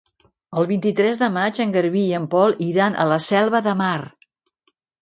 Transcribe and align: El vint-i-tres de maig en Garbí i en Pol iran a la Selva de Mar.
El 0.61 0.67
vint-i-tres 0.71 1.19
de 1.25 1.29
maig 1.35 1.61
en 1.65 1.75
Garbí 1.77 2.03
i 2.07 2.17
en 2.23 2.27
Pol 2.35 2.59
iran 2.71 2.99
a 3.05 3.09
la 3.13 3.21
Selva 3.31 3.63
de 3.71 3.79
Mar. 3.85 3.97